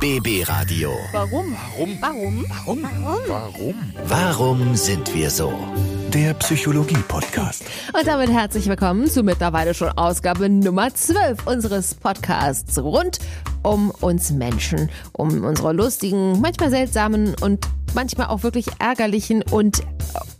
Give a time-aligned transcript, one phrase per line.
[0.00, 0.92] BB Radio.
[1.10, 1.56] Warum?
[1.76, 1.98] Warum?
[2.00, 2.82] Warum?
[2.82, 3.18] Warum?
[3.26, 3.74] Warum?
[4.06, 5.52] Warum sind wir so?
[6.14, 7.64] Der Psychologie-Podcast.
[7.92, 13.18] Und damit herzlich willkommen zu mittlerweile schon Ausgabe Nummer 12 unseres Podcasts rund
[13.64, 19.82] um uns Menschen, um unsere lustigen, manchmal seltsamen und manchmal auch wirklich ärgerlichen und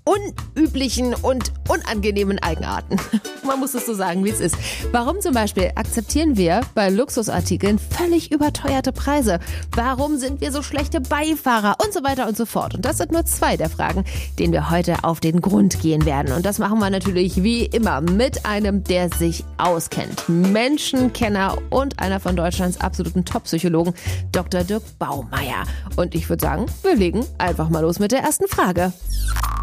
[0.09, 2.97] unüblichen und unangenehmen Eigenarten.
[3.47, 4.57] Man muss es so sagen, wie es ist.
[4.93, 9.39] Warum zum Beispiel akzeptieren wir bei Luxusartikeln völlig überteuerte Preise?
[9.75, 12.75] Warum sind wir so schlechte Beifahrer und so weiter und so fort?
[12.75, 14.05] Und das sind nur zwei der Fragen,
[14.39, 16.33] denen wir heute auf den Grund gehen werden.
[16.33, 20.29] Und das machen wir natürlich wie immer mit einem, der sich auskennt.
[20.29, 23.95] Menschenkenner und einer von Deutschlands absoluten Top-Psychologen,
[24.33, 24.65] Dr.
[24.65, 25.65] Dirk Baumeier.
[25.97, 28.93] Und ich würde sagen, wir legen einfach mal los mit der ersten Frage.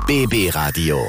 [0.08, 1.02] BB Radio.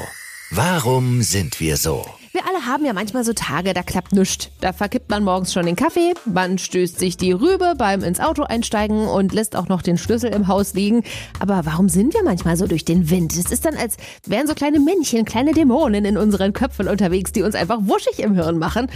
[0.49, 2.03] Warum sind wir so?
[2.31, 4.49] Wir alle haben ja manchmal so Tage, da klappt nichts.
[4.59, 8.41] Da verkippt man morgens schon den Kaffee, man stößt sich die Rübe beim ins Auto
[8.41, 11.03] einsteigen und lässt auch noch den Schlüssel im Haus liegen.
[11.39, 13.37] Aber warum sind wir manchmal so durch den Wind?
[13.37, 17.43] Es ist dann, als wären so kleine Männchen, kleine Dämonen in unseren Köpfen unterwegs, die
[17.43, 18.87] uns einfach wuschig im Hirn machen.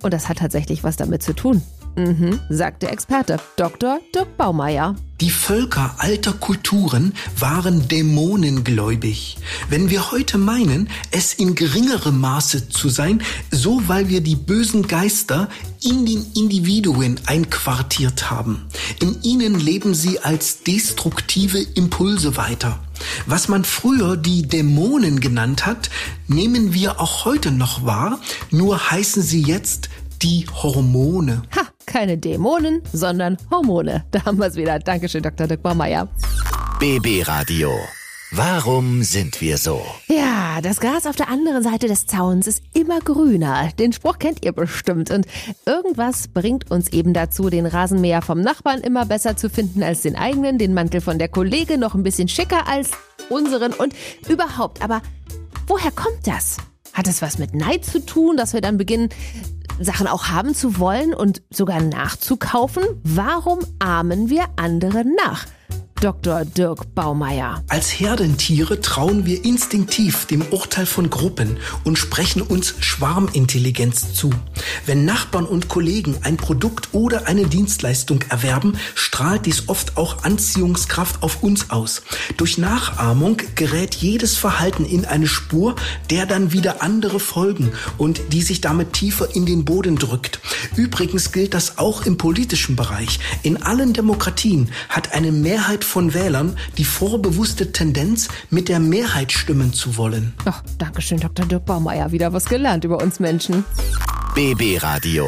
[0.00, 1.60] Und das hat tatsächlich was damit zu tun.
[1.96, 4.00] Mhm, sagt der Experte Dr.
[4.14, 4.94] Dirk Baumeier.
[5.20, 9.36] Die Völker alter Kulturen waren dämonengläubig.
[9.68, 14.88] Wenn wir heute meinen, es in geringerem Maße zu sein, so weil wir die bösen
[14.88, 15.50] Geister
[15.82, 18.66] in den Individuen einquartiert haben.
[19.02, 22.78] In ihnen leben sie als destruktive Impulse weiter.
[23.26, 25.90] Was man früher die Dämonen genannt hat,
[26.28, 29.90] nehmen wir auch heute noch wahr, nur heißen sie jetzt
[30.22, 31.42] die Hormone.
[31.56, 34.04] Ha, keine Dämonen, sondern Hormone.
[34.10, 34.78] Da haben wir es wieder.
[34.78, 35.46] Dankeschön, Dr.
[35.46, 36.08] Dirk Baumeier.
[36.78, 37.72] BB Radio.
[38.32, 39.82] Warum sind wir so?
[40.06, 43.70] Ja, das Gras auf der anderen Seite des Zauns ist immer grüner.
[43.76, 45.10] Den Spruch kennt ihr bestimmt.
[45.10, 45.26] Und
[45.66, 50.14] irgendwas bringt uns eben dazu, den Rasenmäher vom Nachbarn immer besser zu finden als den
[50.14, 52.90] eigenen, den Mantel von der Kollegin noch ein bisschen schicker als
[53.30, 53.94] unseren und
[54.28, 54.80] überhaupt.
[54.80, 55.02] Aber
[55.66, 56.58] woher kommt das?
[56.92, 59.08] Hat es was mit Neid zu tun, dass wir dann beginnen,
[59.80, 62.84] Sachen auch haben zu wollen und sogar nachzukaufen?
[63.02, 65.46] Warum ahmen wir andere nach?
[66.00, 66.46] Dr.
[66.46, 67.62] Dirk Baumeier.
[67.68, 74.30] Als Herdentiere trauen wir instinktiv dem Urteil von Gruppen und sprechen uns Schwarmintelligenz zu.
[74.86, 81.22] Wenn Nachbarn und Kollegen ein Produkt oder eine Dienstleistung erwerben, strahlt dies oft auch Anziehungskraft
[81.22, 82.00] auf uns aus.
[82.38, 85.76] Durch Nachahmung gerät jedes Verhalten in eine Spur,
[86.08, 90.40] der dann wieder andere folgen und die sich damit tiefer in den Boden drückt.
[90.76, 93.20] Übrigens gilt das auch im politischen Bereich.
[93.42, 99.72] In allen Demokratien hat eine Mehrheit von Wählern die vorbewusste Tendenz, mit der Mehrheit stimmen
[99.72, 100.32] zu wollen.
[100.44, 101.44] Ach, Dankeschön, Dr.
[101.46, 102.12] Dirk Baumeier.
[102.12, 103.64] Wieder was gelernt über uns Menschen.
[104.34, 105.26] BB Radio.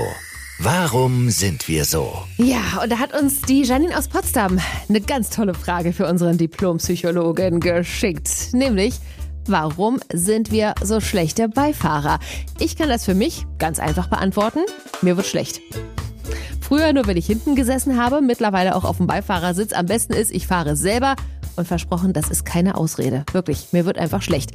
[0.61, 2.12] Warum sind wir so?
[2.37, 6.39] Ja, und da hat uns die Janine aus Potsdam eine ganz tolle Frage für unseren
[6.39, 8.53] Diplompsychologen geschickt.
[8.53, 8.94] Nämlich,
[9.47, 12.21] warum sind wir so schlechte Beifahrer?
[12.61, 14.61] Ich kann das für mich ganz einfach beantworten.
[15.00, 15.61] Mir wird schlecht.
[16.72, 19.75] Früher nur, wenn ich hinten gesessen habe, mittlerweile auch auf dem Beifahrersitz.
[19.75, 21.16] Am besten ist, ich fahre selber
[21.56, 23.27] und versprochen, das ist keine Ausrede.
[23.33, 24.53] Wirklich, mir wird einfach schlecht.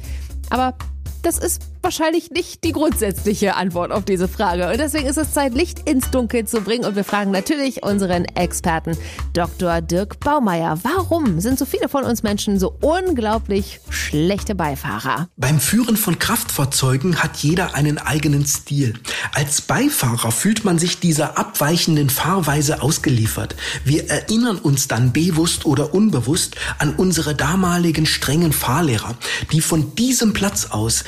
[0.50, 0.74] Aber
[1.22, 4.70] das ist wahrscheinlich nicht die grundsätzliche Antwort auf diese Frage.
[4.70, 6.84] Und deswegen ist es Zeit, Licht ins Dunkel zu bringen.
[6.84, 8.94] Und wir fragen natürlich unseren Experten,
[9.32, 9.80] Dr.
[9.80, 10.78] Dirk Baumeier.
[10.82, 15.28] Warum sind so viele von uns Menschen so unglaublich schlechte Beifahrer?
[15.38, 18.92] Beim Führen von Kraftfahrzeugen hat jeder einen eigenen Stil.
[19.32, 23.56] Als Beifahrer fühlt man sich dieser abweichenden Fahrweise ausgeliefert.
[23.86, 29.16] Wir erinnern uns dann bewusst oder unbewusst an unsere damaligen strengen Fahrlehrer,
[29.52, 31.04] die von diesem Platz aus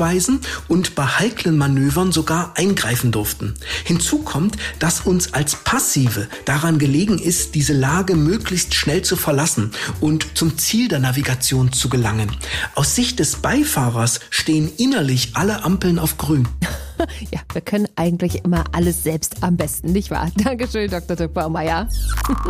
[0.00, 3.54] zurechtweisen und bei heiklen Manövern sogar eingreifen durften.
[3.84, 9.72] Hinzu kommt, dass uns als Passive daran gelegen ist, diese Lage möglichst schnell zu verlassen
[10.00, 12.30] und zum Ziel der Navigation zu gelangen.
[12.74, 16.48] Aus Sicht des Beifahrers stehen innerlich alle Ampeln auf grün.
[17.32, 20.30] Ja, wir können eigentlich immer alles selbst am besten, nicht wahr?
[20.36, 21.16] Dankeschön, Dr.
[21.16, 21.88] Dirk Baumeier.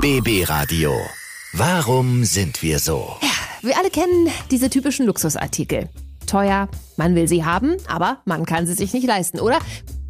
[0.00, 0.92] BB Radio.
[1.52, 3.16] Warum sind wir so?
[3.62, 5.88] Wir alle kennen diese typischen Luxusartikel.
[6.30, 9.58] Teuer, man will sie haben, aber man kann sie sich nicht leisten, oder?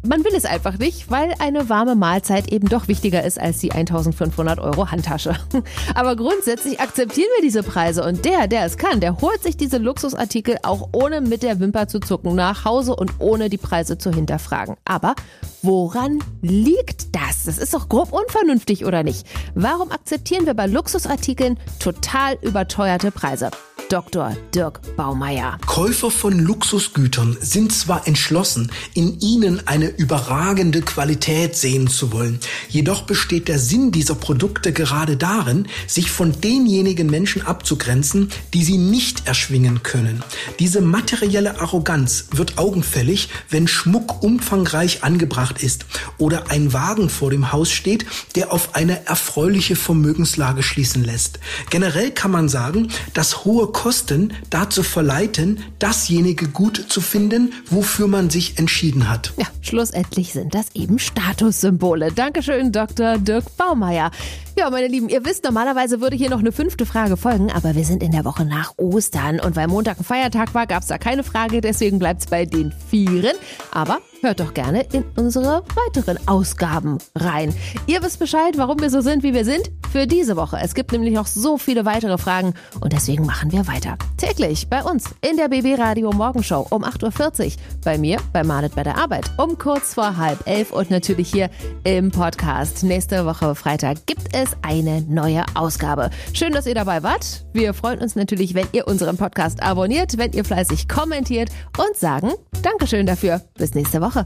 [0.03, 3.71] Man will es einfach nicht, weil eine warme Mahlzeit eben doch wichtiger ist als die
[3.71, 5.35] 1500 Euro Handtasche.
[5.93, 9.77] Aber grundsätzlich akzeptieren wir diese Preise und der, der es kann, der holt sich diese
[9.77, 14.11] Luxusartikel auch ohne mit der Wimper zu zucken nach Hause und ohne die Preise zu
[14.11, 14.75] hinterfragen.
[14.85, 15.13] Aber
[15.61, 17.43] woran liegt das?
[17.45, 19.27] Das ist doch grob unvernünftig, oder nicht?
[19.53, 23.51] Warum akzeptieren wir bei Luxusartikeln total überteuerte Preise?
[23.91, 24.37] Dr.
[24.55, 25.57] Dirk Baumeier.
[25.67, 32.39] Käufer von Luxusgütern sind zwar entschlossen, in ihnen eine überragende Qualität sehen zu wollen,
[32.69, 38.77] jedoch besteht der Sinn dieser Produkte gerade darin, sich von denjenigen Menschen abzugrenzen, die sie
[38.77, 40.23] nicht erschwingen können.
[40.59, 45.85] Diese materielle Arroganz wird augenfällig, wenn Schmuck umfangreich angebracht ist
[46.17, 48.05] oder ein Wagen vor dem Haus steht,
[48.37, 51.39] der auf eine erfreuliche Vermögenslage schließen lässt.
[51.69, 58.29] Generell kann man sagen, dass hohe Kosten dazu verleiten, dasjenige gut zu finden, wofür man
[58.29, 59.33] sich entschieden hat.
[59.37, 62.11] Ja, schlussendlich sind das eben Statussymbole.
[62.11, 63.17] Dankeschön, Dr.
[63.17, 64.11] Dirk Baumeier.
[64.55, 67.83] Ja, meine Lieben, ihr wisst, normalerweise würde hier noch eine fünfte Frage folgen, aber wir
[67.83, 70.99] sind in der Woche nach Ostern und weil Montag ein Feiertag war, gab es da
[70.99, 73.35] keine Frage, deswegen bleibt es bei den Vieren.
[73.71, 77.51] Aber hört doch gerne in unsere weiteren Ausgaben rein.
[77.87, 80.57] Ihr wisst Bescheid, warum wir so sind, wie wir sind, für diese Woche.
[80.61, 83.97] Es gibt nämlich noch so viele weitere Fragen und deswegen machen wir weiter.
[84.17, 87.51] Täglich bei uns in der BB Radio Morgenshow um 8.40 Uhr.
[87.83, 91.49] Bei mir, bei Marnet bei der Arbeit um kurz vor halb elf und natürlich hier
[91.83, 92.83] im Podcast.
[92.83, 96.09] Nächste Woche Freitag gibt es eine neue Ausgabe.
[96.33, 97.45] Schön, dass ihr dabei wart.
[97.53, 102.31] Wir freuen uns natürlich, wenn ihr unseren Podcast abonniert, wenn ihr fleißig kommentiert und sagen
[102.61, 103.41] Dankeschön dafür.
[103.55, 104.25] Bis nächste Woche.